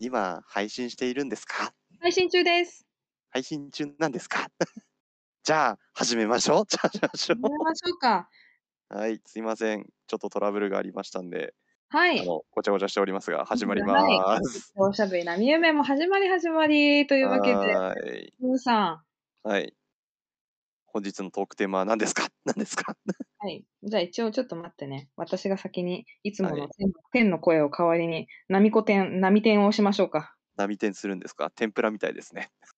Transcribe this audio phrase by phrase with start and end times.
[0.00, 1.72] 今配信しているんですか？
[2.00, 2.84] 配信中です。
[3.32, 4.48] 配信中なんですか？
[5.44, 6.64] じゃあ、始めましょう。
[6.68, 8.28] じゃあ、始めましょ始めましょうか。
[8.90, 8.96] う。
[8.96, 9.84] はい、すいません。
[10.06, 11.54] ちょっとトラブルがありましたんで、
[11.90, 12.34] はい。
[12.52, 14.18] ごちゃごちゃしておりますが、始まりはい。
[14.18, 14.74] ます。
[14.76, 17.82] おしゃべりなみ夢も始まり始まりというわけで。
[18.40, 19.04] ムーさん、
[19.44, 19.74] はい。
[20.92, 22.28] 本日のトークテーマは何ですか？
[22.44, 22.96] 何ですか？
[23.38, 23.64] はい。
[23.82, 25.10] じゃあ一応ちょっと待ってね。
[25.16, 26.68] 私が先にいつものはい。
[26.78, 30.34] 天天の声を代わりに、なみこ天波天をしましょうか。
[30.56, 31.50] 波転するんですか？
[31.50, 32.50] 天ぷらみたいですね。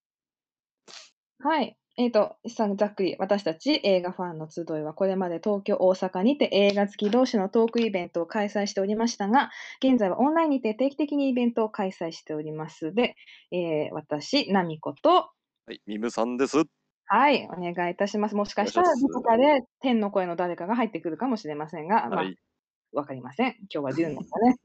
[1.38, 1.76] はい。
[1.96, 9.50] えっと、さざっくり、私たち映画ファンの集いはこれまで東京、大阪にて映画好き同士のトークイベントを開催しておりましたが、
[9.82, 13.16] 現在はオンラインにて定期的にイベントを開催しておりますで、
[13.50, 15.30] えー私、ナミコと
[15.66, 16.58] はい、ミムさんです。
[17.12, 18.36] おはい、お願いいたします。
[18.36, 18.88] もしかしたら。
[18.94, 22.36] どこかで天の声の誰かが入ってくるかもしれませんが、まあ、はい。
[22.92, 23.56] わかりません。
[23.62, 24.56] 今日はデューンなんだね。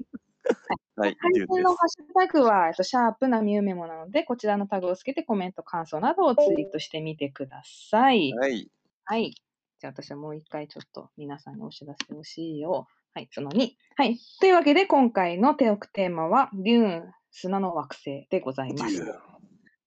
[0.96, 1.10] はい。
[1.10, 1.96] はい、配信のハッです。
[1.98, 8.32] シュタグは、えっと、シャープなみゆめもなので、こちらのタグをつけてコメント、感想などをツイートしてみてください。
[8.34, 8.70] はい。
[9.06, 9.32] はい。
[9.80, 12.94] じゃあ私はもう一回ちょっと皆さんにお知らせをしよう。
[13.14, 13.72] はい、その2。
[13.96, 14.18] はい。
[14.40, 19.04] というわけで今回のテオクテーマは、デューン、砂の惑星でございます。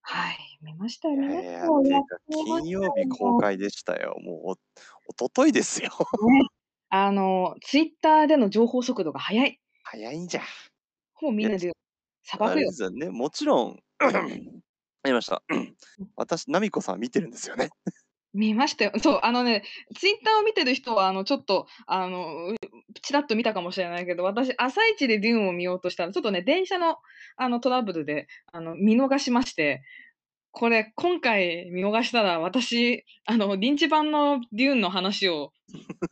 [0.03, 0.48] はい。
[0.61, 3.37] 見ましたよ、いやいや、て金曜日公よ。
[3.37, 4.17] 開でしたよ。
[4.21, 5.91] もう、お一昨日ですよ。
[6.21, 6.49] ね。
[6.91, 9.61] あの、ツイッターでの情報速度が速い。
[9.85, 10.43] 早いんじゃ。
[11.21, 11.73] もうみんなで
[12.23, 12.73] 砂あれで漠よ。
[12.73, 15.43] すよね、もちろん ありました。
[15.51, 15.77] うん。
[16.17, 17.71] 私、ナミコさん見てるんですよね。
[18.35, 18.93] 見ましたよ。
[18.99, 19.63] そう、あのね、
[19.97, 22.57] ツイッターを見てる人は、あの、ちょっと、あの、う
[23.03, 26.99] ちらっと見たかもしれないけど、私、朝一でデューンを見ようとしたら、ちょっとね、電車の、
[27.37, 29.83] あの、トラブルで、あの、見逃しまして、
[30.59, 35.53] これ、今回見逃したら、私、あの、リンチ版のデューンの話を、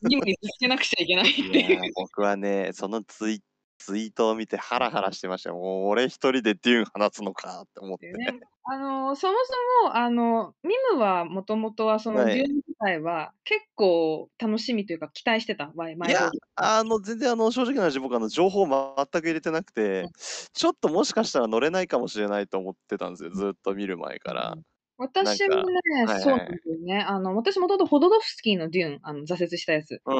[0.02, 1.68] にぶつけなくちゃいけないっていう。
[1.68, 3.40] いや、僕はね、そのツイ
[3.78, 5.56] ツイートを見てハラハラしてましたよ。
[5.56, 8.12] もう俺一人でデューン放つのかって思って。
[8.12, 12.42] でね、あの、そもそも、あの、ミムはもともとはそのはい。
[12.42, 16.42] デューン自体は結構楽しみというか期待してた、わいいや、前通り。
[16.56, 20.12] あの、全然あの、正直な話、僕あの、情報全く入れてなくて、うん。
[20.52, 24.54] ちょっともしかしたら乗れないかもしれないと思ってたんですよ、ずっと見る前から。
[24.54, 24.62] うん。
[24.98, 25.56] 私も
[25.98, 26.56] ね、そうなんはいはい。
[26.56, 27.00] ですよね。
[27.02, 30.02] あの、私もともとホドドフスキーのデューン、あの、挫折したやつ。
[30.04, 30.14] うー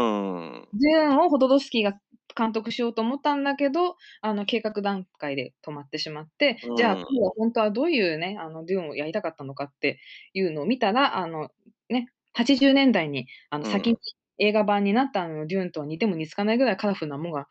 [0.63, 0.69] ん。
[0.73, 1.99] デューンをホドドフスキーが
[2.37, 7.07] 監督しようと思ったんだけど、あの、計画段階で止まってしまって、じゃあ、うーん。
[7.07, 9.99] 彼はほんとはどういうね、あの、デューンをやりたかったのかって
[10.35, 11.51] いうのを見たら、あの、
[11.89, 13.87] ね、80年代に、あの、うん。
[13.87, 13.99] 先に
[14.39, 17.47] 映画版になったあの、デューンとは似ても似つかないぐらいカラフルなもんが、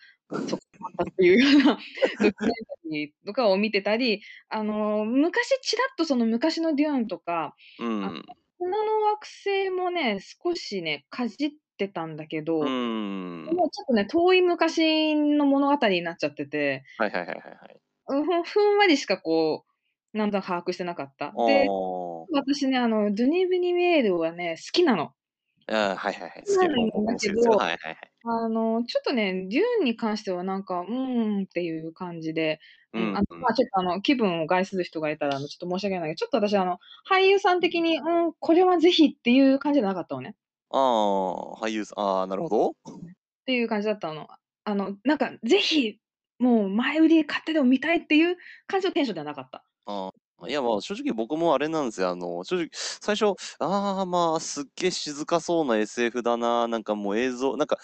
[0.48, 1.80] そこにあったっていうような
[2.22, 7.56] ドキュメンタリーとかを見てたり、あの、昔ちらっとその昔のデューンとか、
[8.00, 8.26] あの、うん。
[8.60, 11.56] 砂の惑星もね、少しね、かじって
[11.90, 13.56] たんだけうど、ーん。
[13.56, 17.82] もうちょっとね、遠い昔の物語になっちゃってて、はいはいはいはいはい。
[18.10, 19.66] うん、ふんわりしかこ
[20.14, 21.28] う、なんとなく把握してなかった。
[21.34, 22.28] あで、あ。
[22.32, 25.14] 私ね、あの、ドゥニ・ビニメールはね、好きなの。
[25.68, 26.44] ああ、はいはいはい。
[26.46, 27.16] 好きなんだ。
[27.20, 28.12] けど、はいはいはい。
[28.26, 32.60] あの、ちょっとね、デューンに関してはなんか、うーんっていう感じで、
[32.94, 33.56] うん、うん、あの、ま、うん。
[33.56, 40.36] ちょっとあの、気分を害する人がいたら、あの、ちょっと申し訳ないけど、ちょっと私あの、俳優さん的に、うん、これはぜひっていう感じじゃなかったのね。
[40.72, 42.76] ああ、俳優さんああ、なるほど。
[42.86, 42.96] うん。
[42.96, 43.00] っ
[43.46, 44.28] ていう感じだったの。
[44.64, 46.00] あの、なんか、ぜひ、
[46.40, 48.38] もう前売り買ってでも見たいっていう
[48.68, 49.64] 感じのテンションではなかった。
[49.86, 50.10] あ
[50.42, 52.10] あ、いや、まあ、正直僕もあれなんですよ。
[52.10, 57.78] あの、正直、最初、ああ、まあ、すっげえ静かそうな SF だな、なんかもう映像、なんか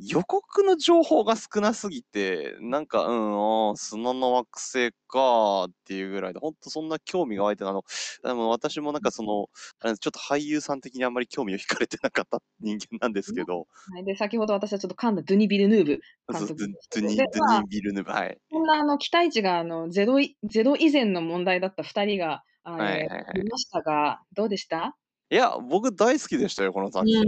[0.00, 7.82] 予告の情報が少なすぎて、なんか、うん、砂の惑星かっていうぐらいで、ほんとそんな興味が湧いて、あの、
[8.22, 9.48] あの、私もなんかその、
[9.80, 13.42] あの、ちょっと俳優さん的にあんまり興味を惹かれてなかった人間なんですね。
[13.42, 16.00] けど、はい、で、先ほど私はちょっと噛んだドゥニ・ビルヌーブ
[16.32, 18.38] 監督ドゥニドゥまあ、ニ・ビルヌーヴ、はい。
[18.50, 23.40] そんなあの期待値があのゼロいゼロ以前の問題だった2人が、あ、はいええ、はいはい。
[23.40, 24.96] 見ましたが、どうでした？
[25.30, 27.22] いや、僕大好きでしたよ、このう作品。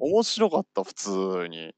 [0.00, 1.72] 面白かった、普通に。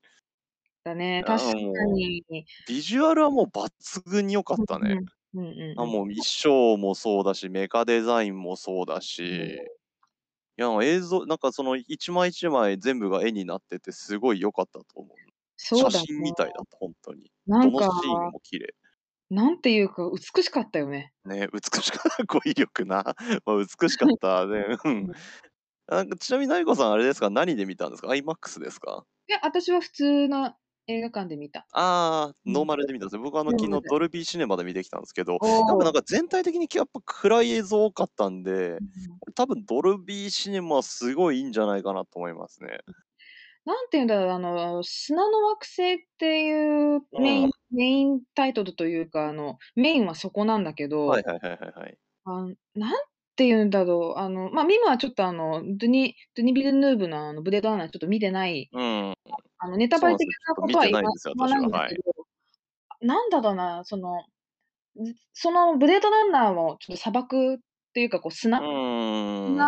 [0.87, 2.25] だね、確ああ、かに。
[2.67, 4.97] ビジュアルはもう抜群に良かったね。
[5.35, 5.41] うんうん。
[5.41, 6.01] うんうんあ、うん。
[6.01, 15.19] もう衣装もそうだし、メカデザインもそうだし、いや、映像なんかその一枚一枚全部が絵になっててすごい良かったと思う。
[15.73, 16.07] 写そうだね。
[16.07, 17.33] 真みたいだった、ほんとに。
[17.61, 18.75] どなんか、のシーンも綺麗。
[19.31, 21.13] なんていうか美しかったよね。
[21.25, 23.05] ね、美しか語彙力な。
[23.45, 24.65] ま、美しかったね。
[25.89, 29.05] なんかちなみになみこさんあれですか、何で見たんですか？IMAX ですか？
[29.29, 30.55] いや、私は普通の
[30.89, 31.67] 映画館で見た。
[31.73, 32.67] ああ、ノーうん。
[32.67, 33.23] マルで見たんですね。
[33.23, 35.67] 僕はあの、昨日ドルビーシネマで見てきたんですけど、おお。
[35.67, 39.21] やっぱなんか全体的にやっぱ暗い映像多かったんで、うん。
[39.35, 42.79] 多分ドルビーシネマすごいいいんじゃないかなと思いますね。
[43.65, 47.53] なんていうんだろう、あの、砂の惑星っていうメインうん。
[47.71, 51.99] メインタイトルというか、あの、メインはそこなんだけどはいはいはいはいはい。
[52.25, 53.07] あん、なん
[53.37, 59.15] て言うんだろう、あの、ま、ミムはちょっとあの、ドゥニドゥニ・ビルヌーヴのあの、ブレードランナーちょっと見てないうん。
[59.59, 62.01] あの、ネタバレ的なことは言わてないんですよ、言わない私は、はい。
[63.03, 64.25] なんだろうな、その、
[64.97, 67.59] ずそのブレードランナーもちょっと砂漠っ
[67.95, 68.67] ていうか、こう、う砂
[69.45, 69.67] な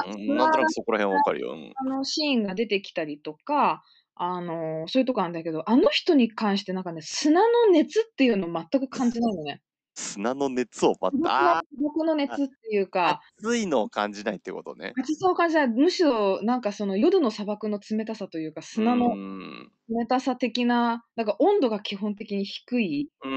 [0.49, 1.53] んとなくそこら辺は分かるよ。
[1.53, 1.73] うん。
[1.77, 3.85] あの、シーンが出てきたりとか、
[4.17, 9.63] あの、そういうとこあんだけど、あの人に関してなんかね、砂の熱っていうの全く感じないのね。
[9.99, 14.97] 砂の熱をま孤独のあ孤独のあ、熱っていうあか熱いのを感じないってことね。
[14.97, 15.69] 熱さを感じない。
[15.69, 19.71] むしろなんかその夜の砂漠の冷たさというか、砂のん。
[19.89, 23.11] 冷たさ的な、なんか温度が基本的に低い。
[23.23, 23.31] うー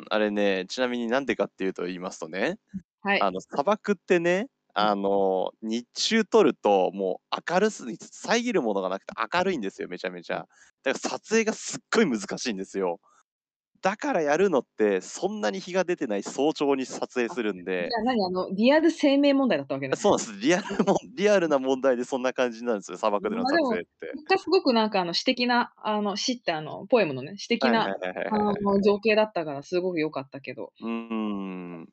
[0.00, 3.26] ん、あれね、ちなみになんでかっていうと言いますとね、うん、はい。
[3.26, 4.48] あの、砂漠ってね、
[4.80, 4.90] うん。
[4.90, 10.34] あの、日中撮るともう明るすぎて遮るものがなくて明るいんですよ、めちゃめちうん。
[10.34, 10.46] ゃ。
[10.84, 13.00] だから撮影がすっごい難しいんですよ。
[13.82, 19.96] だからやるのって、そんなに日が出てない早朝に撮影あ、するんでじゃあ何、あの、リアル生命問題だったわけあ、ね。
[19.96, 20.32] そうなんす。
[20.38, 24.14] リアルもリアルな問題でそんな感じなんですよ、砂漠での撮影って。
[24.14, 27.94] 結果すごくなんかあの、詩的な、あの、詩ってあの、ポエムのね、詩的な、
[28.30, 28.30] あ。
[28.30, 30.72] の、情景だったからすごく良かったけど。
[30.80, 30.88] うー
[31.84, 31.92] ん。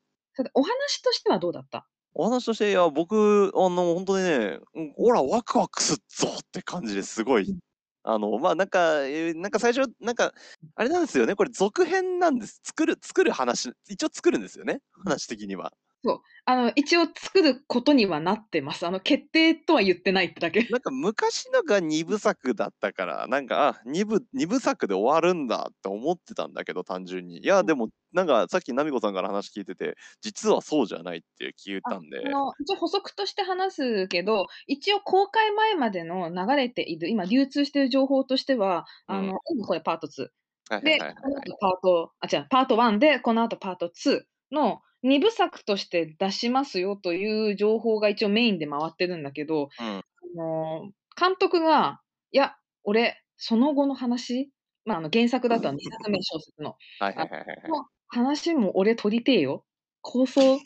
[0.54, 1.90] お話としてはどうだった？
[2.16, 4.94] お話として、いや、僕、あの、ほんとにね、うん、うん。
[4.98, 7.60] オラワクワクすっぞって感じですごい、うん。
[8.04, 10.70] あの、ま、なんか、え、なんか最初、なんか、うん。
[10.76, 12.62] あれなんですよね、これ続編なんです。
[12.64, 15.04] 作る作る話一応作るんですよね、うん。
[15.04, 15.74] 話的には。
[16.04, 18.88] そう、あの、一応作ることにはなってます。
[18.88, 20.70] あの、決定とは言ってないってだけ。
[20.70, 27.40] なんか昔のが2部作だったから、なんか、あ、2部2部作で終わるんだって思ってたんだけど、単純に。
[27.40, 27.70] いや、うん。
[27.70, 39.18] でも、なんかさっきナミコさんから話聞いてて、実はそうじゃないって聞いあ、たんであの、一応補足として話すけど、一応公開前までの流れている、今流通している情報としては、うん。
[39.18, 40.30] あの、今これパート2。
[40.30, 40.30] で、
[40.68, 41.20] はいはいはいはいはい。
[41.22, 50.04] この後パートあ、違う、パート1で、この後パート2の2部作として出しますよという情報が一応メインで回ってるんだけど、うん。
[50.38, 52.02] あの、監督が、
[52.32, 54.52] いや、俺、その後の話、
[54.86, 57.70] ま、あの、原作だとあの2作目小説の、はいはいあはいはいはい。
[57.70, 59.66] の話も俺撮りてえよ。
[60.02, 60.58] 構想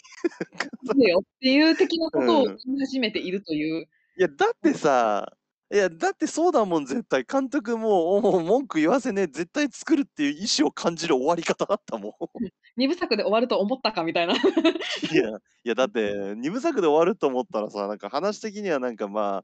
[0.98, 2.60] てよっていう的なことをうん。
[2.66, 3.88] 言い始めているという。
[4.18, 5.36] いや、だってさ、
[5.74, 7.24] いや、だってそうだもん、絶対。
[7.24, 12.12] 監督も、おもう文句言わせねえ、絶対作るっていう意志を感じる終わり方だったもん。
[12.40, 14.36] うん、2部作で終わると思ったかみたいな。
[15.12, 19.44] いや、いやだって2部作で終わると思ったらさ、なんか話的にはなんか、ま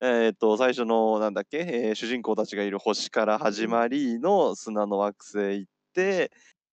[0.00, 6.30] あ、えっと、最初のなんだっけ、え、主人公たちがいる星から始まりの砂の惑星行って、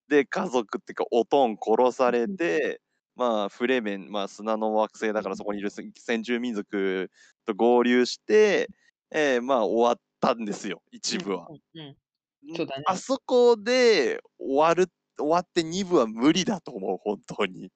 [0.08, 2.36] で、家族ってか、おとん殺されうん。
[2.36, 2.82] て、
[3.16, 7.10] まあ、フレメン、まあ、砂の惑星だからそこにいるす先住民族
[7.46, 8.68] と合流して、
[9.10, 11.48] ええ、まあ、終わったんですよ、いちうんぶは。
[11.48, 12.52] うんうん。
[12.52, 12.84] ん、そうだね。
[12.86, 17.70] あそこで終わる終わって2部は無理だと思う、本当に。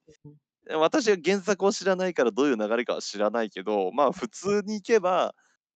[0.71, 5.35] 私は原作を知らないからどういう流れかは知らないけど、まあ、普通に行けば、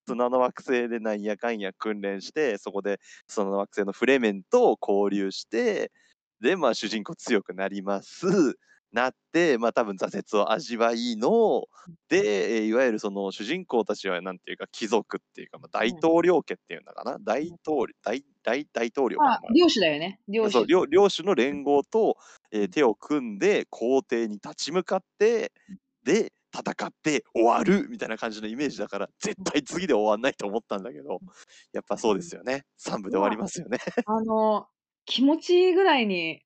[0.08, 0.14] うん。
[0.14, 5.90] 砂の惑星でなんやかんや訓練して、そこでその惑星のフレメンと交流して、
[6.40, 8.26] で、まあ、主人公強くなります、
[8.92, 10.06] なって、ま、多分挫
[10.36, 11.96] 折を味わいの、うん。
[12.08, 16.02] で、え、いわゆるその主人公たちはなんていうか、貴族っていうか、ま、大うん。
[16.02, 17.56] 統領家っていうのかな、大うん。
[17.66, 20.50] 統領大大大統領かな、まあ、ま領主だよね、あ。
[20.50, 20.66] そう、領主。
[20.66, 22.16] りょ領主の連合と、
[22.52, 22.70] え、うん。
[22.70, 25.78] 手を組んで皇帝に立ち向かって、うん。
[26.04, 29.52] で、戦って終わるみたいな感じのイメージだから、絶うん。
[29.52, 31.30] 対次で終わんないと思ったんだけど、うん。
[31.74, 32.24] やっぱそうでうん。
[32.24, 32.64] すよね。
[32.78, 33.78] 3部で終わまあ、りますよね。
[34.06, 34.68] あの、
[35.06, 36.44] 気持ちいいぐらいに、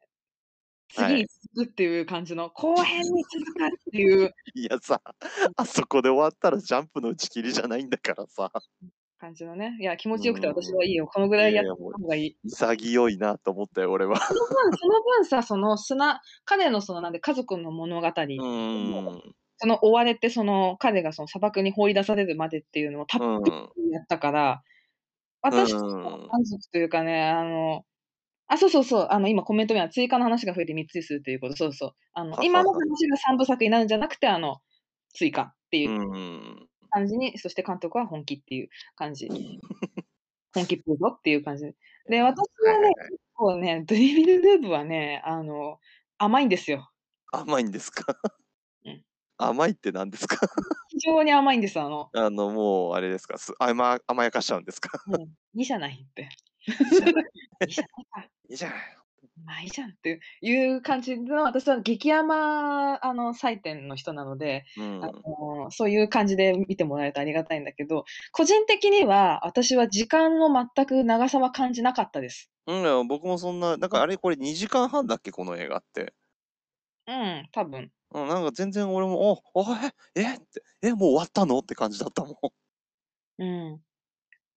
[0.91, 1.29] 次にはい。
[1.55, 4.35] 続くっていう感じの、後編に続くっていう。
[4.55, 5.01] いやさ、
[5.45, 5.55] うん。
[5.57, 8.51] あそこで終わったらジャンプの打ち切りじゃないんだからさ。
[8.83, 9.77] うん、感じのね。
[9.81, 10.85] いや、気持うちよくて私は。
[10.85, 11.07] いいよ。
[11.07, 12.37] このぐらいやった方がいい。
[12.45, 14.17] 潔いなと思ったよ、俺は。
[14.19, 18.09] その分その分さ、その砂彼のそのなんで、家族の物語。
[19.63, 23.73] その追われてその、彼がその砂漠に放り出されるまでっていうのをたっうぷん。
[23.77, 24.63] りやったから、
[25.49, 26.33] う私としてはーん。
[26.33, 27.85] 満足というかね、あの
[28.53, 31.93] あ、そうそうそう、あの、今コメントには追加の話が増えて3つにするっていうこと、そうそう。
[32.15, 32.73] あの、今の。
[32.73, 34.57] 話が3部作になるんじゃなくて、あの、
[35.15, 36.01] 追加っていう。
[36.91, 39.29] 感じに、そして監督は本気っていう感じ。
[40.55, 41.65] 本気っぽいぞっていう感じ。
[41.67, 41.75] いや、
[42.11, 42.89] で、私はね。
[43.09, 45.79] 結構ね、ドリビルヌーヴはね、あの、
[46.19, 46.91] 甘いんですよ。
[47.33, 48.05] 甘いんですか？
[48.85, 49.05] うん。
[49.39, 50.37] 甘いって何ですか？
[50.57, 54.91] うん、非常に甘いんです、あのあの、もうあれですか、すあま甘やかしちゃうんですか？
[55.07, 55.23] うん、
[55.55, 56.29] いいじゃないって。
[57.65, 58.30] いいじゃないか。
[58.51, 59.01] いいじゃないの。
[59.45, 64.65] ま、いいじゃんっていう感じの、私は激甘あの採点の人なので、
[65.01, 65.27] あうん。
[65.65, 72.49] の、そういう感じで見てもらえるとありがたいんだけど、個人的には、私は時間の全く長さは感じなかったです。
[72.67, 74.01] うん、僕もそんな、なんうん。
[74.01, 76.15] かあれこれ2時間半だっけ、この映画って。
[77.07, 77.93] うん、多分。
[78.13, 79.65] うん、なんか全然俺も、おお
[80.15, 80.35] え、え？
[80.37, 81.59] って、え、もう終わったの？
[81.61, 82.51] って感じだったもん。
[83.39, 83.85] うん。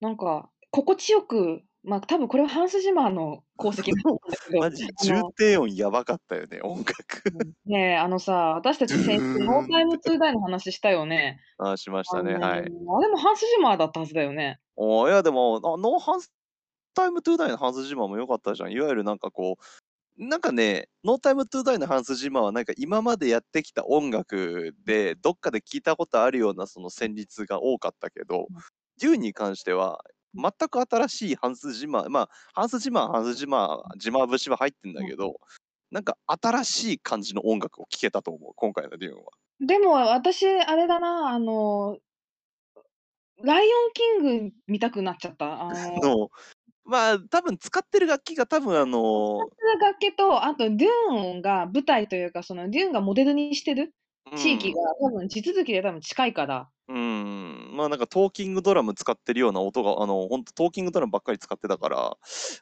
[0.01, 3.91] なんか、心地よく、ま、多分これはハンス・ジマーの功績
[4.57, 7.23] マジ、重低音やばかったよね、音楽。
[7.65, 9.71] うん、ね、あのさ、私たち先週ノー。
[9.71, 11.41] タイムトゥーダイの話したよね。
[11.57, 12.59] ああ、しましたね、はい。
[12.59, 14.59] あれもハンス・ジマーだったはずだよね。
[14.77, 16.31] おお、いやでも、あノーハンス
[16.93, 18.71] タイムトゥーダイのハンス・ジマーも良かったじゃん。
[18.71, 19.63] いわゆるなんかこう、
[20.17, 28.47] なんかね、ノータイムトゥーダイのハンス・ジマーはなんか今までやってきた音楽で、どっかで聞いたことあるようなその旋律が多かったけど、
[29.03, 30.12] うに関しては、うん。
[30.35, 33.93] 全く新しいハンス・ジマーまあ、ハンス・ジマーはハンス・ジマうん。
[33.95, 35.09] ージマー節は入ってんだうん。
[35.09, 35.39] けど、
[35.91, 39.33] なんか新しい感じの音楽を聴けたと思う、今回のデューンは。
[39.59, 41.99] でも私あれだな、あの
[43.41, 45.61] ライオンキング見たくなっちゃった。
[45.63, 46.29] あの の、
[46.85, 48.99] まあ、多分使ってる楽器が多分あの
[49.35, 53.93] 使ってる楽器と、あとデューンが舞台というか、そのデューンがモデルにしてる
[54.31, 54.93] う地域がん。
[55.01, 62.17] 多分地続きで多分近いからうーん、まあ、なんかトーキングドラム使ってるような音が、あの、ほんとトーキングドラムばっかり使ってたから、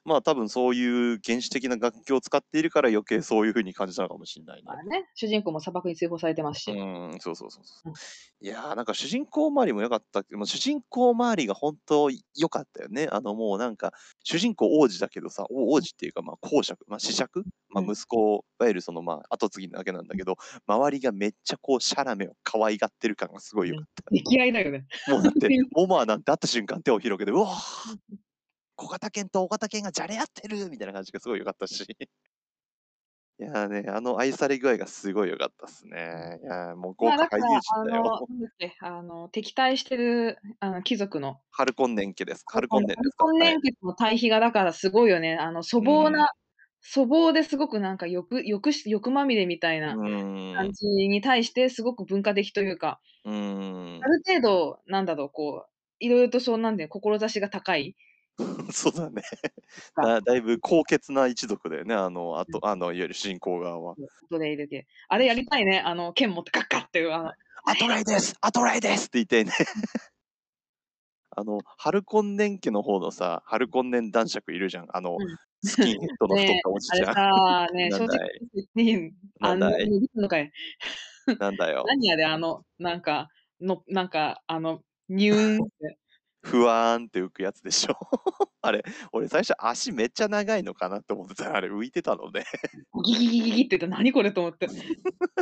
[0.06, 4.72] まあ、多分そういう原始的な楽器を使っているから余計そういう風に感じたのかもしんないね。
[4.74, 6.82] まあね、主人公も砂漠に追放されてますうし。
[7.14, 7.84] ーん、そうそうそうそう。
[7.86, 8.02] うん。
[8.42, 13.08] いや、なんか主人公周りも良かったけど、主人公周りが本当良かったよね。
[13.12, 15.84] あの、もうなんか、主人公王子だけどさ、お王うん。
[15.84, 17.46] 子っていうか、ま、公爵、ま、子爵？
[17.70, 17.94] ま、うん。
[17.94, 20.22] 息子、いわゆるその、ま、跡継ぎなわけなんだうん。
[20.22, 20.38] けど、
[20.68, 24.11] 周りがめっちゃこうシャラメを可愛がってる感がすごい良うん、かった。
[24.12, 24.86] 溺愛だよね。
[25.08, 27.48] もうだって、 モマなんて会った瞬間手を広げて、うわ！
[28.78, 31.86] 小型犬と大型犬がじゃれ合ってるみたいな感じがすごい良かったし。
[33.40, 36.28] いやね、あの愛され具合がすごい良かったっすうん。
[36.28, 36.40] ね。
[36.44, 38.14] いや、もう豪まあ、華俳優陣だよ。
[38.82, 42.44] あの、あの、敵対してる、あの、貴族のハルコンネン家です。
[42.48, 43.26] ハルコンネンですか？
[43.26, 43.56] ルコンネはい。
[43.56, 45.36] ン家との対比がだからすごいよね。
[45.38, 45.82] あの粗。
[45.84, 46.30] 暴な
[46.84, 50.00] 粗暴ですごくなんか欲欲し欲まみれみたいうな
[50.52, 50.72] 感。
[50.74, 54.02] じに対してすごく文化的というかうーん。
[54.04, 57.96] ある程度、なんだろう、こう、色々とそうなんだよ、志が高い
[58.74, 59.22] そうだね。
[59.96, 60.02] か。
[60.02, 62.62] だだいぶ高潔な一族だよね、あの、あうん。
[62.62, 63.98] と、あの、いわゆる主人公側は。
[65.10, 67.32] あれやりたいね、あの剣持ってガッガッっていうあの、
[67.66, 68.36] アトレイです！
[68.42, 69.06] アトレイです！
[69.06, 69.52] って言いたいね。
[71.38, 71.42] うん。
[71.42, 74.88] あの、ハルコンネン家の方のさ、ハルコンネン男爵いるじゃん。
[74.96, 75.38] あの、うん。
[75.64, 77.16] スキンヘッドの太っ ね、たおじあれちゃん。
[77.16, 78.42] さ、ね、正直なんだい？
[78.54, 79.14] 言っていい？
[79.42, 80.52] あのかい？
[81.40, 81.92] なんだよ。
[81.98, 83.30] 何あれ、あの、なんか、
[83.62, 85.98] のなんか、あの、ニューンって。
[86.44, 87.96] ふわーんって浮くやつでしょ？
[88.62, 92.46] あれ、俺最初足めっちゃ長いのかなって思ってたら、あれ浮いてたのね。
[93.06, 94.68] ギギギギギって言って何これと思って。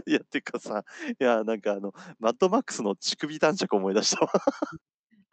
[0.08, 0.84] いや、てかさ、
[1.20, 4.32] いや、なんかあの、マッドマックスの乳首男爵思い出したわ。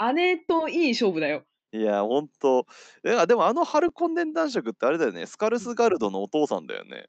[0.01, 0.07] うん。
[0.09, 1.47] あれといい勝負だよ。
[1.73, 2.67] いや、ほんと。
[3.05, 5.69] いや、でもあのハルコンネン男爵ってあれだよね、スカルうん。
[5.69, 7.09] スガルドのお父さんだよね。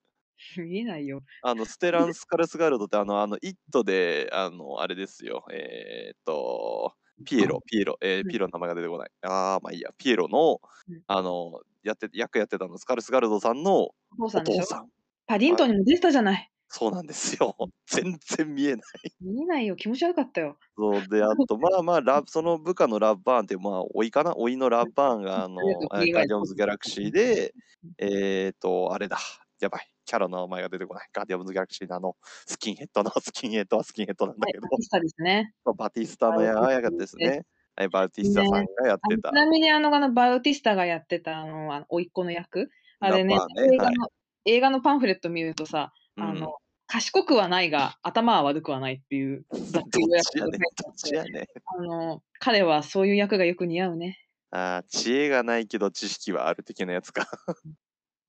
[0.57, 1.23] 見えないよ。
[1.41, 8.31] あの、ステラン・スカルスガルドってあのあの、イットで、あの、あれですよ、えっと、ピエロピエロ、ええ、うん。
[8.31, 9.11] ピエロの名前が出てこない。
[9.21, 11.03] ああ、ま、いいや、ピエロの、うん。
[11.07, 14.63] あの、やって役やってたの、スカルスガルドさんのお父さんでしょ？
[14.63, 14.89] お父さん。
[15.27, 15.63] パディンはい。
[15.63, 16.51] トンにも出てたじゃない。
[16.69, 17.55] そうなんですよ。
[17.59, 17.71] うん。
[17.87, 19.11] 全然見えない。
[19.21, 20.59] 見えないよ、気持ち悪かったよ。
[20.75, 24.35] そう、で、あと、まあまあ、ラその部下のラブバーンっていう、まあ、甥かな？
[24.35, 24.89] 甥のラうん。
[24.89, 25.55] ブバーンうん、があの、
[25.89, 26.55] ガーディアンズ・。
[26.55, 27.97] ギャラクシーで、うん。
[27.97, 29.17] えっと、あれだ、
[29.59, 31.09] やばい、キャラの名前が出てこない。
[31.13, 34.67] ガーディアムズ・ギャラクシーのあの、スキンヘッドのスキンヘッドはスキンヘッドなんだはい、けど。
[34.67, 35.53] バティスタですね。
[35.77, 37.39] バティスタのややがですタです。
[37.39, 37.45] ね。
[37.75, 39.31] はい、バウティスタさんね、がやってた。
[39.31, 42.69] なみにあの、あの、バウティスタがやってたあの、あの、甥っ子の役、
[42.99, 43.75] あラれね、ね、はい。
[43.75, 44.07] 映画の
[44.45, 46.57] 映画のパンフレット見るとさ、あの、うん。
[46.87, 51.45] 賢くはないが、頭は悪くはないっていう、どっちやねどっちやねん。
[51.65, 54.17] あの、彼はそういう役がよく似合うね。
[54.51, 57.27] ああ、知恵がないけど知識はある的なやつか。
[57.65, 57.75] うん。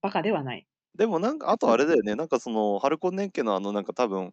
[0.03, 0.67] 馬鹿ではない。
[0.95, 4.33] でもなんか、あとあれだよね、なんかその、ハルコンネン家のあの、なんか多分、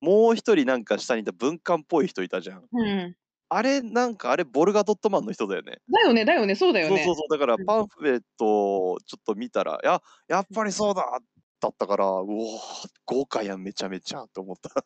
[0.00, 2.68] もう1人なんか下にいた文官っぽい人いたじゃん。
[2.72, 3.16] うん。
[3.50, 5.78] あれ、なんかあれ、ボルガドットマンの人だよね。
[5.92, 6.92] だよねだよね、そうだよね。
[6.92, 7.66] そうそうそう、だからうん。
[7.66, 10.56] パンフレットをちょっと見たら、ややっうん。
[10.56, 11.20] ぱりそうだ、
[11.64, 12.60] だったから、うお、
[13.06, 14.84] 豪華やん、めちゃめちゃと思った。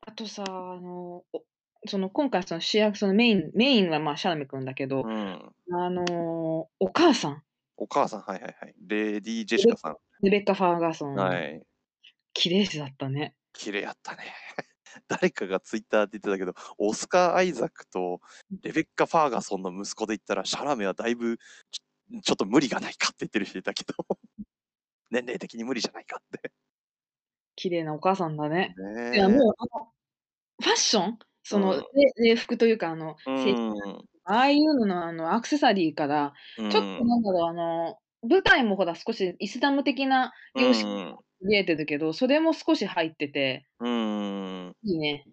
[0.00, 1.44] あとさ、あの、お
[1.86, 5.52] その今回その主役、そのメインメインは、ま、シャラメ君だけど、うん。
[5.72, 7.42] あの、お母さん。
[7.76, 8.74] お母さん、はいはいはい。
[8.86, 9.96] レディー・ジェシカさん。
[10.22, 11.62] レベッカ・ファーガソン、はい。
[12.32, 13.34] 綺麗児だったね。
[13.52, 14.24] 綺麗やったね。
[15.08, 18.60] 誰かがツイッターで言ってたけど、オスカー・アイザックとうん。
[18.62, 21.38] レベッカ・ファーガソンの息子で言ったら、シャラメはだいぶ、
[22.22, 23.94] ちょっと無理がないかって言ってる人いたけど。
[25.10, 26.52] 年齢的に無理じゃないかって。
[27.56, 28.78] 綺麗なお母さんだね。
[29.10, 29.28] いや、ね。
[29.28, 29.92] もう、あの、
[30.62, 31.86] ファッション、その、うん。
[31.94, 34.08] れ礼服というか、あの、うん。
[34.24, 37.06] ああいうのの、あの、アクセサリーから、うちょっとん。
[37.06, 37.98] なんだろう、あの、
[38.28, 40.88] 舞台もほら少しイスラム的なう様式。
[41.42, 44.76] 見えてるけど、それも少し入っててうん。
[44.82, 45.26] いいね。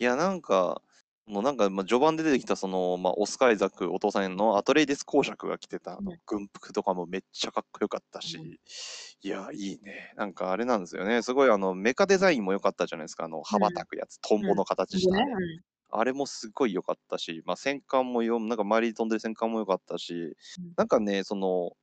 [0.00, 0.80] いや、なんか、
[1.28, 6.00] もうなんか、ま、序盤で出てきたその、ま、オスカイザックお父さんのアトレイデス公爵が着てた。
[6.26, 8.48] 軍服とかもめっちゃかっこよかったうん。
[8.48, 8.60] し、
[9.22, 10.12] いや、いいね。
[10.16, 13.72] なんかあれなんですよね、すごいあのメカデザインも良かったじゃないすか、あの羽ばうん。
[13.72, 14.46] たくやつ、トンうん。
[14.46, 15.26] ボの形しね、たあれ。
[15.34, 15.62] うん。
[15.90, 20.74] あれもすっごい良かったし、ま、戦艦もよなんか周りに飛んでる戦艦も良かったし、うん。
[20.76, 21.76] なんかね、その、ぐ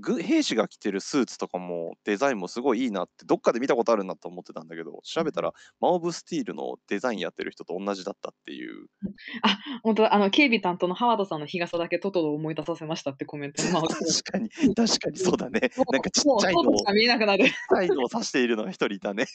[0.00, 5.24] 兵士が着てるスーツとかもデザインもすごいいいなって、どっかで見たことあるなと思ってたんだけど、調うん。
[5.24, 8.86] べたらマン・オブ・スティールのデザインやってる人とおんなじだったっていう。
[9.04, 9.14] うん。
[9.42, 14.74] あ、ほんとだ、あの警備担当のハワードさんの日傘だけトトロを思い出させましたってコメント、 まあ、確かに、うん。
[14.74, 15.24] 確かにうん。
[15.24, 15.70] そうだね。
[15.76, 16.74] もなんかちっちゃいのを
[17.18, 17.44] くなる。
[17.46, 19.26] ちっちゃいのを指しているのが1人いたね。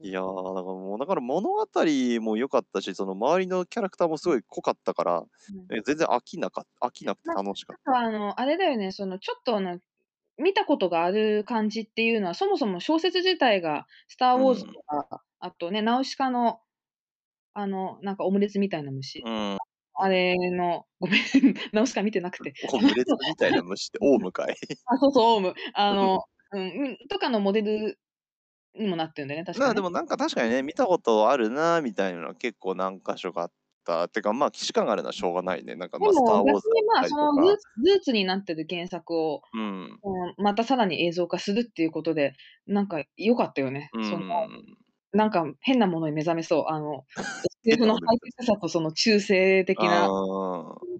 [0.00, 0.46] いや、だかうん。
[0.56, 1.66] らもう、だから物語
[2.20, 4.28] も良かったし、その周りのキャラクターもすうん。
[4.28, 5.70] ごい濃かったから、うん。
[5.70, 7.80] え、全然飽きなか飽きなくてま、楽しかった。
[7.88, 9.80] あとあの、あれだよね、そのちょっとあの、
[10.38, 14.76] 見たことがある感じっていうのは、そもそも小説自体がスター・ウォーズとうん。
[14.86, 16.62] か、あとね、ナウシカの、
[17.54, 19.24] あの、なんかオムレツみたいな虫。
[19.24, 19.58] うん。
[19.94, 21.22] あれのごめん、
[21.74, 22.54] ナウシカ見てなくて。
[22.72, 24.56] オムレツみたいな虫ってオウムかい？
[24.86, 25.54] あ、そうそう、オウム。
[25.74, 27.98] あの、うんうん、とかのモデル
[28.78, 29.80] にもなってんだよね、確かまあ、でね。
[29.80, 33.52] もなんか確かにね、見たことあるなみたいなのは結構何箇所かあっ
[33.84, 35.74] たってか、ま、既視感があるのはしょうがないね。
[35.76, 40.02] なんか、ま、スター・ウォーズまあ、そのルーツになってる原作を、うん。
[40.02, 42.34] こう、またさらに映像化するっていうことで、
[42.66, 43.92] なんか良かったよね。
[43.92, 44.24] うーその、
[44.72, 44.76] ん。
[45.12, 46.64] なんか変なものに目覚めそう。
[46.68, 47.26] あの、変
[47.72, 50.14] SF なのハイテクさとその中世的な、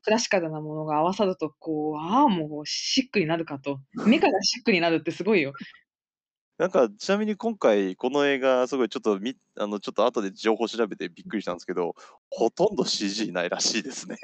[0.05, 3.81] クラシカルなものが合わさると、こう、ああ、もうシックになるかと。
[4.05, 5.55] 目からシックになるってすごいよ。
[6.59, 11.31] なんか、ちなみに今回この映画すごいちょっとみあの、ちょっと後で情報調べてびっうん。
[11.31, 11.95] くりしたんすけど、
[12.39, 12.47] うん。
[12.47, 14.17] ほとんど CG ないらしいですね。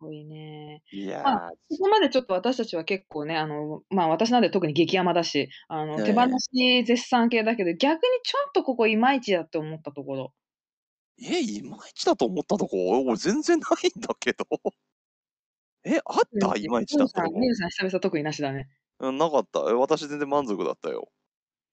[0.00, 0.82] ごいね。
[0.92, 6.38] いまあ、そこまでちょっと私たちは結構ね、あの、まあ、私なんて特に激甘だし、あの、手放ええ。
[6.38, 10.32] し絶賛系だけど、逆にちょっとここいまいちだって思ったところ。
[11.20, 12.90] え、いまいちだと思ったとこ？
[13.00, 14.44] 俺全然ないんだけど。
[15.84, 16.56] え、あっうん、た？
[16.56, 17.32] いまいちだったとこ？
[17.38, 18.68] ミルさん久々特になしだね。
[19.00, 19.60] うん、なかった。
[19.70, 21.10] え、私全然満足だったよ。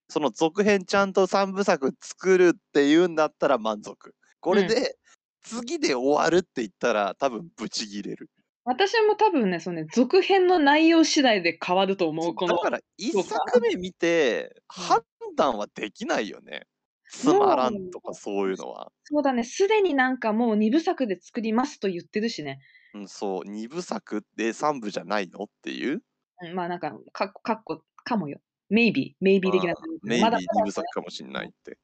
[0.09, 4.15] その続編ちゃんと3部作作るっていうんだったら満足。
[4.39, 4.61] こうん。
[4.61, 4.97] れで、
[5.41, 8.29] 次で終わるって言ったら、多分ブチギレる。
[8.63, 13.35] 私も多分ね、そのね、続編の内容次第で変わると思う、このだからいっ評価。
[13.35, 15.35] さくめ見て、判うん。
[15.35, 16.67] 断はできないよね。
[17.09, 18.91] つまもらんとかう、そういうのは。
[19.03, 22.59] そうだね、すでになんかもう2部作で作りますと言ってるしね。
[22.93, 26.01] うん、そう、2部作で3部じゃないのっていう。
[26.41, 28.39] うん、まあ、なんか、か括弧かもよ。
[28.69, 31.47] ーメイビー的な感じで、まだまだ maybe 2部ね、作かもしんなうん。
[31.47, 31.77] いって。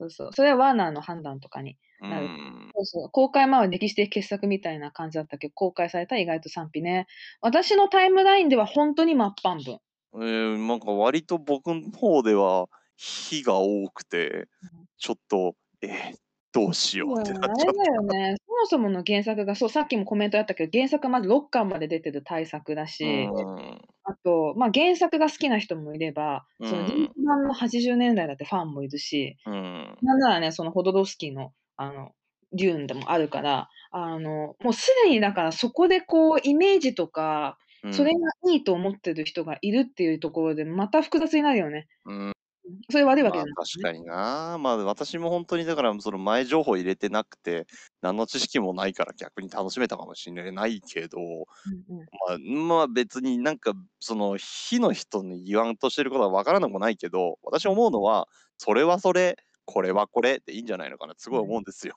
[0.00, 2.28] そうそう、それはワーナーの判断とかになる。
[2.28, 2.70] ん。
[2.74, 7.06] そうそう、公開前は歴史的傑作みたいな感じだったけど、公開されたら意外と賛否ね。
[7.42, 9.80] 私のタイムラインではほんとに真っ半分。
[10.14, 14.86] ええ、なんか割と僕ん方では非が多くて、うん。
[14.98, 16.14] ちょっと、え、
[16.54, 17.80] どうしようってなっちゃった。
[17.80, 23.90] だよね、そもそもの原作が、そう、さっきもコメントあったけど、原作まず6巻まで出てる大作だうし、ーん。
[24.04, 27.12] あと、ま、原作が好きな人もいれば、うその人。
[27.14, 30.00] 気版の80年代だってファンもいるし、うーん。
[30.02, 32.12] なんならね、そのホドロフスキーの、あの、
[32.52, 37.58] デューンでもあるから、あの、もうすでにだからそこでこうイメージとか、
[37.90, 38.20] それうん。
[38.44, 41.88] がいいと思ってる人がいるっていうところで、また複雑になるよね。
[42.04, 42.32] うん。
[42.70, 43.84] うん、それ悪いわけまあ、じゃなくてね。
[43.84, 44.58] 確かにな。
[44.58, 47.66] まあ、私もほんとにだから、その前情報入れてなくて、
[48.00, 51.18] 何の知識もないから逆に楽しめたかもしれないけど、
[51.66, 52.10] うんうん。
[52.28, 57.74] まあ、ん、まあ、別になんか、その非の人に言わんとしてることは分からなくもないけど、私うん。
[57.74, 58.28] 思うのは、
[58.58, 61.50] それはそれ、これはこれでいいんじゃないのかなすごいうん。
[61.50, 61.96] 思うんですよ。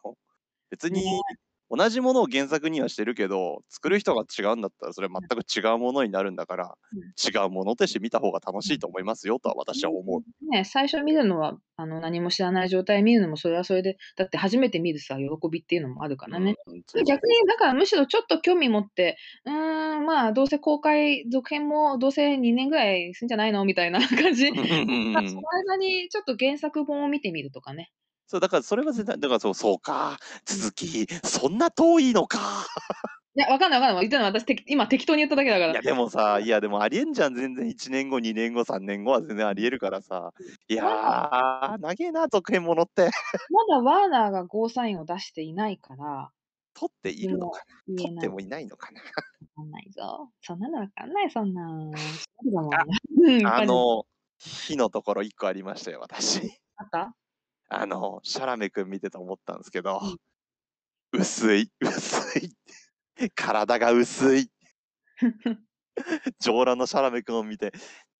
[0.72, 1.04] 別ね。
[1.04, 1.24] に
[1.76, 3.92] 同じものを原作にはしてるけど、作うん。
[3.92, 5.30] る人が違うんだったら、それはうん。
[5.30, 7.14] 全く違うものになるんだから、うん。
[7.24, 8.74] 違うものとして見た方が楽うん。
[8.74, 10.22] しいと思いますよとは私は思う。
[10.52, 16.56] ね、最初見るのは、あの、何も知らない状態見るのもそれはそれで、だって初めて見るさ、喜びっていうのもあるかうん、らね。
[16.68, 17.08] うそう。
[17.08, 23.66] 逆にだからむしろちょっと興味持って、うーん、まあ、どうせ公開続編もどうせ2年ぐらいすんじゃないの？
[23.66, 24.52] みたいな感じ。
[24.52, 27.92] ま、その間にちょっと原作本を見てみるとかね。
[28.30, 29.04] そう、だからそれはうん。
[29.04, 30.18] 絶対だからそうそうか、
[30.50, 30.64] うん。
[30.64, 32.40] 続き、そんな遠いのか。
[33.36, 34.08] いや、分かんない分かんない。
[34.08, 35.74] 言ったのは私今適当に言っただけだから。
[35.74, 39.60] いや、でもさ、いや、でもありえんじゃん、全然1年後、2年後、3年後は全然あうん。
[39.60, 40.32] りえるからさ。
[40.40, 40.56] うん。
[40.68, 43.10] いや、長えな、続編ものって。
[43.50, 46.32] まだワーナーがゴーサインを出していないから、
[46.74, 48.30] 取っているのかな、取って。
[48.30, 49.02] もいないのかな？
[49.56, 50.32] かんないぞ。
[50.42, 52.20] そんなのわかんない、そんな。
[52.72, 52.86] あ、
[53.18, 54.06] うん、あの、
[54.40, 56.60] 火のところ1個ありましたよ、私。
[56.78, 57.16] あった？
[57.76, 60.00] あの、シャラメ君見てて思ったんですけど、
[61.14, 61.20] うん。
[61.20, 62.56] 薄い、薄い。
[63.36, 64.50] 体が薄い。
[66.40, 67.72] 上裸のシャラメ君を見て、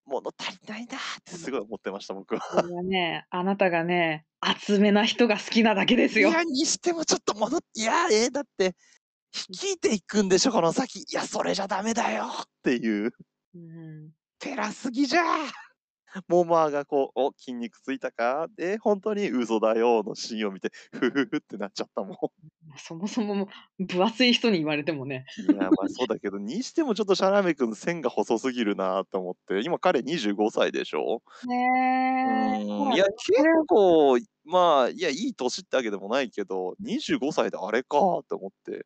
[0.06, 1.38] 物足りないなってうん。
[1.38, 2.42] すごい思ってました、僕は。
[2.62, 6.30] それはね、あなたがね、厚めな人が好きなだけですよ。
[6.30, 8.76] いや、にしてもちょっと戻っいや、え、だって、
[9.50, 11.00] 率いていくんでしょ、この先。
[11.02, 13.14] いや、それじゃダメだよっていう。
[13.56, 14.12] うん。
[14.40, 15.24] 照らすぎじゃ。
[16.28, 18.48] モモアがこう、お、筋肉ついたか？
[18.60, 22.18] え、ほんとに嘘だよのシーンを見て、ふふふってなっちゃったもん。
[22.68, 23.50] ま、 そもそも、も、
[23.80, 25.26] 分厚い人に言われてもね。
[25.36, 31.24] いや、ま、そうだけど、 にしてもちょっとシャラメ君線が細すぎるなと思って、今彼25歳でしょ？
[31.26, 37.98] うねえ、いや、結構、まあ、いや、いい年ってわけでもないけど、25歳であれか
[38.28, 38.86] と思って。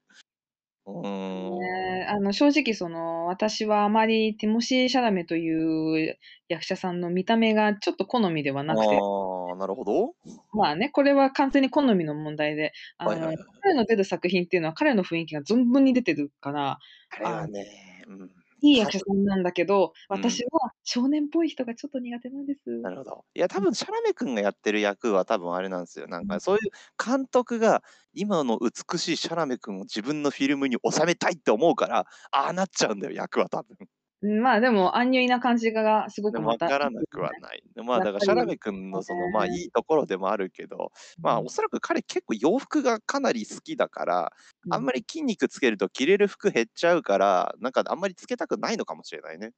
[0.87, 1.77] うーん。
[1.99, 6.17] ね、あの、正直その、私はあまりティモシー・シャラメという
[6.49, 9.07] 役者さんの見た目がちょっと好みではなくて。
[9.47, 10.15] ああ、なるほど。
[10.53, 13.37] まあね、これは完全に好みの問題で、あの、はいはいはい。
[13.61, 18.36] 彼の出る作品っていうのは彼の雰囲気が存分に出てるから、あれあのはね、うん。
[18.61, 20.33] いい役者さんなんだけど、うん。
[20.33, 22.61] 私は少年っぽい人がちょっと苦手なんです。
[22.83, 23.25] なるほど。
[23.33, 23.67] いや、多うん。
[23.67, 26.25] 分シャラメ君がやってる役は多分あれなんすよ、なん。
[26.25, 26.71] かそういう
[27.03, 27.81] 監督が
[28.13, 33.77] 今の美しいシャラメ君を自分のフィルムに収めたいって思うから、ああなっちゃうんだよ、役は多分。
[34.21, 37.63] うん、まあ、でもアンニュイな感じががすごくまたからなくはない。
[37.75, 41.45] で、まあ、だからシャラメ君のその、ねまあ、いいところでもあるけど、まあ、うん。
[41.45, 44.31] おそらく彼結構洋服がかなり好きだから、
[44.65, 44.73] うん。
[44.73, 49.51] あんまり筋肉つけると着れる服減っちゃうから、なんかあんまりつけたくないのかもしれないね。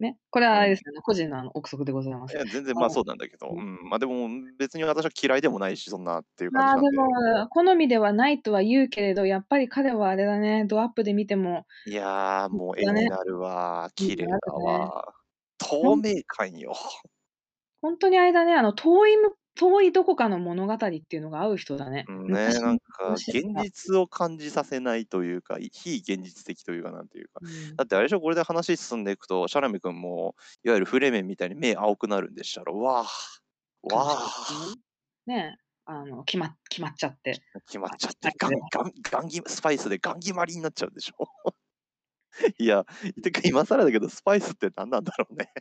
[0.00, 0.60] ね、これはうん。
[0.60, 2.34] あれですよね、個人のあの憶測でございます。
[2.36, 3.58] いや、全然、まあ、そうなんだけど、うん。
[3.82, 6.90] うん、ま、でも別に私は嫌いでもないし、そんなっていう感まあ、じなんで。
[6.90, 13.04] でも、好みではないとは言うけれど、やっぱり彼はあれだね、ドアップで見てもいや、もう絵だね。
[13.04, 14.90] になるわ、綺麗だね。
[14.92, 15.14] わ。
[15.58, 16.74] 透明感よ。
[17.82, 22.06] ほんとにあれだね、あの、遠いむ遠いどこかの物語っていうのが合う人だね。
[22.06, 27.40] うん、ね、昔なんか昔現実を感じさせないというか、い非現実的というか、なんていうか。
[27.40, 27.78] うん。
[27.78, 33.04] だってあれでしょ、これで話進んでいくと、シャラメ君もいわゆるフレメンみたいに目青くなるんでしたら、わあ、
[33.82, 34.24] わかもしれあ。
[34.26, 34.26] な
[34.66, 34.82] いね。
[35.26, 37.44] ね、あの、決ま決まっちゃって。
[37.66, 41.26] 決まっちゃっあ、て、ガンガンガンギスパイスでガン決まりになっちゃうんでしょ？
[42.58, 42.84] いや、
[43.22, 45.52] てか今更だけど、スパイスって何なんだろうね。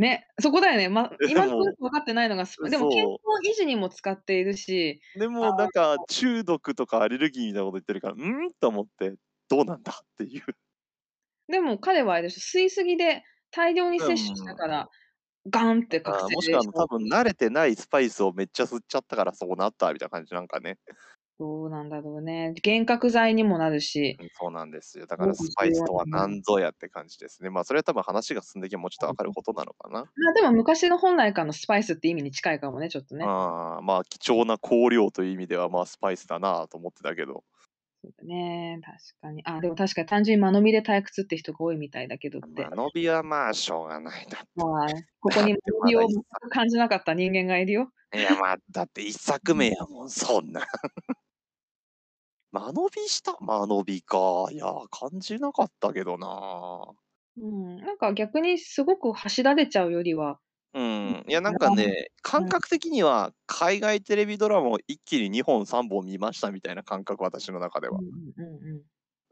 [0.00, 0.88] ね、そこだよね。
[0.88, 3.20] ま、 え、今のところ分かってないのが、でも健康。
[3.52, 8.52] 維持にも使っているし、であもなんかの中毒とかアレルギーみたいなこと言ってるから、ん？
[8.60, 9.16] と思って、
[9.48, 10.44] どうなんだっていう。
[11.48, 14.68] でも彼はあれでしょ、吸いすぎで大量にう摂取したかん。
[14.68, 14.88] ら、
[15.50, 20.78] ガンって覚醒もしくは多分慣れてないスパイスをめっちゃ吸っちゃったからそうなったみたいな感じなんかね。
[21.40, 22.52] どうなんだろうね。
[22.62, 24.18] 幻覚剤にもなるし。
[24.20, 25.06] うん、そうなんですよ。
[25.06, 27.48] だからスパイスとは何ぞやって感じですね。
[27.48, 30.00] まあ、それは多分話が進んでいけばもうちょっと分かることなのかな。
[30.00, 33.24] まあ、でも昔の本来からのスパイスって意味に近いかもね、ちょっとね。
[33.26, 37.42] ああ、まあ、貴重な香料という意味では、まあ、スパイスだなと思ってたけど。
[38.02, 39.42] そうだね、確かに。
[39.46, 42.66] あ、でも確かに単純に間延びで退屈って人が多いみたいだけどって。
[42.66, 44.38] 間延びはまあ、しょうがないな。
[44.56, 44.88] まあ、
[45.20, 46.08] ここに間延びを
[46.50, 47.90] 感じなかった人間がいるよ。
[48.14, 50.66] いや、まあ、だって1作目やもん、そんな。
[52.52, 53.40] 間延びした？
[53.40, 54.46] 間延びか。
[54.50, 56.94] いや、感じなかったけどな。
[57.36, 60.40] うん、なんか逆にすごく走られちゃうよりは
[60.74, 68.02] うん、いやなんかね、感覚的には海外テレビドラマを一気に2本3本見ましたみたいな感覚、私の中では。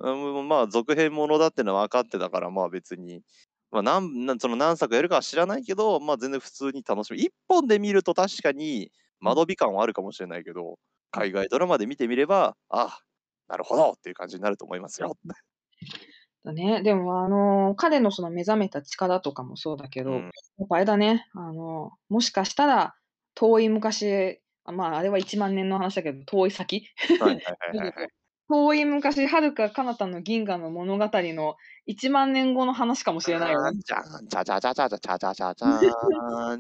[0.01, 3.23] うんまあ、続編ものだってのは分かってたから、まあ、別に、
[3.71, 7.21] ま、なんなんその何作やるかは知らないけど、まあ、全然普通に楽しみ。
[7.23, 10.79] 1本で見ると確かに間延び感はあるかもしれないけど、
[11.11, 13.01] 海外ドラマで見てみれば、あ、
[13.49, 15.17] なるほどっていう感じになると思いますよ。
[16.45, 20.23] だね、でもあの、彼のその目覚めた力とかもそうだけど、うん。
[20.23, 20.29] や
[20.65, 22.95] っぱあれだね、あの、もしかしたら
[23.35, 26.89] 遠い昔、あ、まあ、あれは1万年の話だけど、遠い先
[28.49, 31.57] 遠い昔、遥か彼方の銀河の物語の
[31.87, 33.79] 1万年後の話かもしれないよね。
[33.85, 35.79] じゃん、じゃじゃじゃじゃじゃじゃじゃじゃ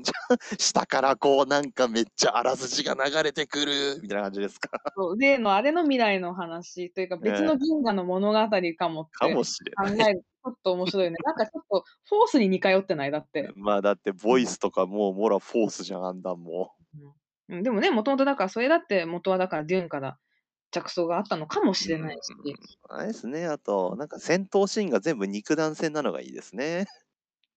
[0.03, 4.70] じゃ下からこうなんかめっちゃあらすじが流れてくるみたいな感じですか？
[4.96, 7.59] そう、例のあれの未来の話というか、別のね。
[7.59, 8.38] 銀河の物語
[8.79, 10.11] かもってかもしれ考ない。
[10.11, 11.16] えるとちょっと面白いね。
[11.24, 13.11] なんかちょっとフォースに似通ってない？
[13.11, 13.51] だって。
[13.57, 16.98] まあ、だってボイスとかもう、もろフォースじゃん、あんなんもう。
[17.53, 17.57] うん。
[17.59, 20.18] うん、でもね、もともとだから、それだって元はだからデューンから
[20.83, 22.33] 着想があったのかもしれないし。
[22.91, 26.87] うん、あれですね、あと、なんか戦闘シーンが全部肉弾戦なのがいいですね。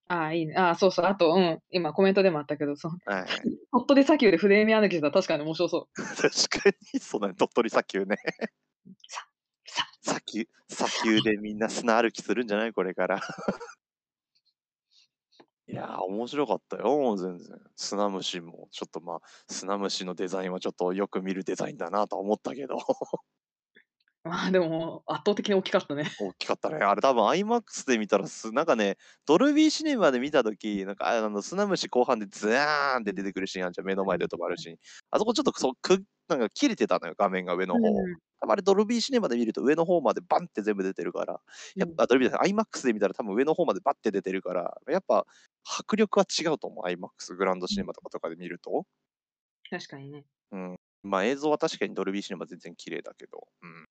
[0.07, 0.55] ああ、いいね。
[0.55, 3.25] ああ、そうそう、あと、うん、今コメントでもあったけど、その、はい。
[3.71, 6.03] 鳥取砂丘でフレームヤーヌキしたら確かに面白そう。
[6.03, 8.17] 確かに、そうだね、鳥取砂丘ね。
[9.07, 9.25] さ
[9.65, 12.73] さ砂丘、砂丘でみんな砂歩きするんじゃない？
[12.73, 13.21] これから。
[15.67, 17.59] いやー、面白かったよ、全然。
[17.75, 22.77] 砂虫も、ちょっとまあ、砂虫のデザインはちょっとよく見るデザインだなとは思ったけど、
[24.23, 26.03] まあ、でも、圧倒的に大きかったね。
[26.21, 26.77] 大きかったね。
[26.77, 34.77] あれ多分 IMAX で見たらす、なんかね、ドルビーシネマで見たとき、なんかあの砂虫後半でズワーンって出てくるシーンあるじゃん、目の前で止まるシーン。
[35.09, 37.79] あそこちょっとそうくなんか切れてたのよ、画面が上の方。
[37.79, 38.15] うん。
[38.41, 41.41] 多分あれドルビーシネマで見ると上の方までバンって全部出てるから、
[41.75, 45.25] やっぱドルビーじゃない IMAX で見たら多分上の方までバッて出てるから、やっぱ
[45.63, 48.85] 迫力は違うと思う、IMAX グランドシネマとかとかで見ると。
[49.69, 50.25] 確かにね。
[50.51, 50.75] うん。
[51.03, 53.87] まあ映像は確かにドルビーシネマ全然綺麗だけど、うん。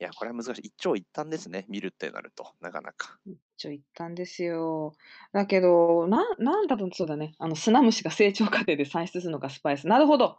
[0.00, 0.68] いや、これは難しい。
[0.68, 3.18] 一長一短ですね、見るってなると、なかなか。
[3.26, 4.94] 一応言ったんですよ。
[5.32, 9.86] だけど、ななんだとそうだね、あの、砂虫が成長過程で産出するのがスパイス。
[9.88, 10.38] なるほど。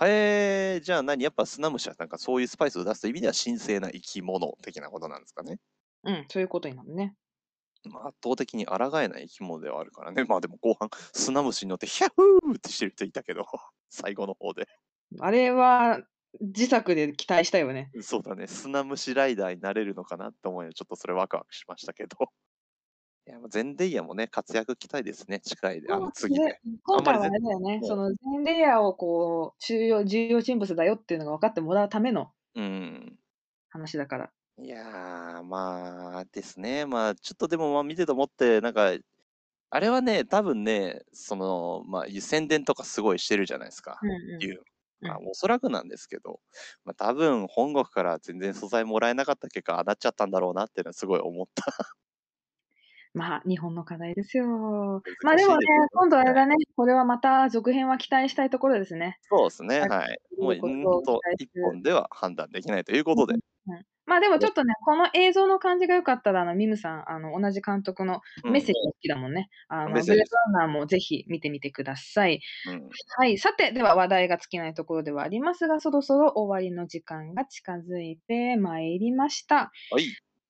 [0.00, 1.22] へえ、じゃあ何？
[1.22, 5.58] やっぱ砂虫はなんかそういうスパイスを出すという意味では神聖な生き物的なことなんですかね。
[6.04, 7.16] うん、そういうことになるね。
[7.90, 10.24] まあ、圧倒的に抗えない生き物ではあるからね。
[10.24, 13.44] まあでも後半、砂虫に乗ってヒャッフーってしてる人いたけど、
[13.90, 14.66] 最後の方で。
[15.20, 16.00] あれは
[16.40, 17.90] 自作で期待したよね。
[18.00, 20.72] そうだね、砂虫ライダーになれるのかなって思うよ。
[20.72, 22.16] ちょっとそれワクワクしましたけど。
[23.26, 26.60] いや、もうゼンデイヤもね、活躍期待ですね、近いで、あの次でで。
[26.82, 33.18] 今回はあれだよね、うんそのゼンデイヤをこう、重要重要人物だよっていうのが分かってもらうためのうん。
[33.68, 34.32] 話だから。
[34.58, 36.84] いやー、まあですね。
[36.86, 38.90] まあ、ちょっとでもまあ見てて思って、なんか、
[39.70, 44.02] あれはね、多分ね、その、まあ、宣伝とかすごいしてるじゃないですか。
[44.02, 44.46] うんうん。
[44.46, 44.62] いう。
[45.06, 46.40] まあ、うんおそらくなんですけど、
[46.84, 51.64] まあ、多分本国から全然素材もらえなかった結果、ああなっちゃったんだろうなっていうのはすごい思った。
[53.14, 54.46] まあ、日本の課題ですよ。
[54.46, 59.18] 難まあでもね今度あれだね、これはまた続編は期待したいところですね。
[59.28, 60.18] そうですね、はいはい。
[60.38, 60.60] もう、一
[61.62, 63.40] 本では判断できないということで、うん
[64.04, 69.48] まあでもちょっとね、この映像の感じが良かったら、あの、ミムさん、あの、同じ監督のうんメッセージが好きだもんね。
[69.68, 72.40] あの、ブレードランナーもぜひ見てみてください。
[72.68, 73.38] うん、はい。
[73.38, 79.70] さて、では話題が尽きないところではありますが、そろそろ終わりの時間が近づいてまいりました。
[79.90, 80.04] はい。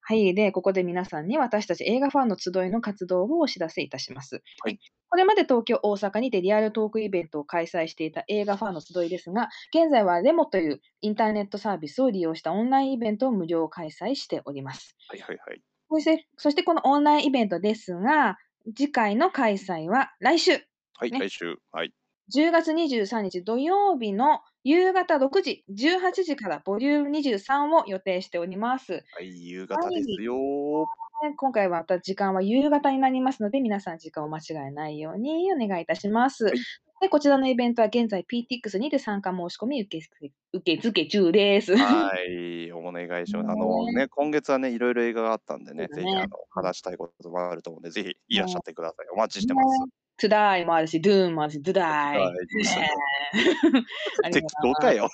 [0.05, 0.35] はい。
[0.35, 4.43] で、ここで皆さんに私たち映画ファンの集いの活動をお知らせいたします。
[4.65, 4.79] はい。
[5.09, 14.97] これまで東京、大阪にてリアルトークイベントを開催していた映画ファンの集いですが、現在はレモというインターネットサービスを利用したオンラインイベントを無料開催しております。
[15.09, 15.63] はいはいはい。
[15.89, 18.39] そして、そしてこのオンラインイベントですが、
[18.75, 20.53] 次回の開催は来週、
[20.95, 21.57] はい、ね来週。
[21.71, 21.93] はい。
[22.35, 28.93] 10月23日土曜日の夕方6時、18時からボリューム23を予定しております。
[28.93, 30.85] はい、夕方ですよー。
[31.29, 36.45] ね今回はまた時間は夕方になりますので、皆さん時間を間違えないようにお願いいたします。
[36.47, 36.55] はい
[37.03, 41.77] でこちらのイベントは現在 PTX にて参加申し込み受け付け受付中です。
[41.77, 43.51] はい、お願いします。
[43.51, 49.07] あのねね、今月はね、いろいろ映画があったんでね、ねぜひあの話したいこともあると思うんで、ぜひいらっしゃってください。
[49.13, 50.02] お待ちしてます。
[50.23, 52.33] トゥダイもあるし、ドゥーンもあるし、ドゥダイ。
[54.33, 55.09] 適当かよ。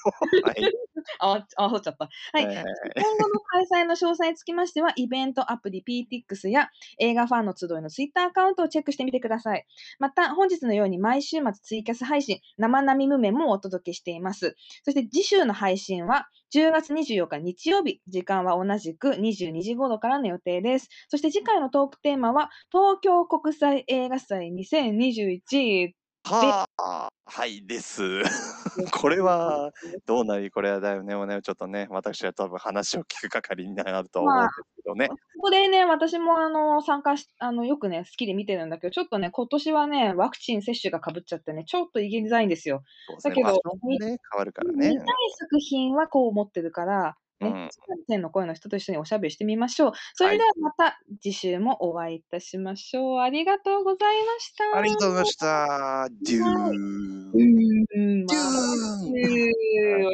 [0.44, 0.56] はい。
[1.20, 2.10] あ、あ、そうっちゃった。
[2.32, 2.44] はい。
[2.44, 6.68] 今後の開催の詳細につきましては、イベントアプリ PTX や
[6.98, 9.64] 映画ファンの集いのツイッターアカウントをチェックしてみてください。
[9.98, 14.56] また、本日のように毎週末ツイキャス配信、生並み無面もお届けしています。
[14.84, 20.88] そして次週の配信は10月24日日曜日、時間は同じく22時頃からの予定です。
[21.08, 25.97] そして次回のトークテーマは、東京国際映画祭2021
[26.28, 28.22] はあ、はいです。
[29.00, 29.72] これは、
[30.04, 35.08] どうなり、これはだよね、もうね、ちょっとね、私は多分話を聞く係になると思うんですけどね。
[35.08, 42.82] ここでね、私もあの参加し、あのよくね、好きで見てるんだけど、ちょっとね、今年はね、ワクチン接種がかぶっちゃってね、ちょっと言いづらいんですよ。
[43.06, 45.06] そうですね、だけど場所もね、変わるからね見たい。
[45.38, 47.68] 作品はこう思ってるから、ね、うん
[48.08, 49.92] 天の声の人と一緒におしゃべりしてみましょう。
[50.14, 53.20] それではまた次週もお会いいたしましょう。
[53.20, 54.64] ありがとうございました。
[54.72, 56.08] ありがとうございました。
[56.22, 57.34] デュー。
[57.34, 60.06] うん、まデュあーン